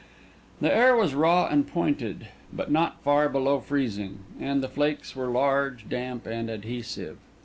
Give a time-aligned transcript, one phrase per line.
[0.61, 5.27] The air was raw and pointed, but not far below freezing; and the flakes were
[5.27, 7.19] large, damp, and adhesive.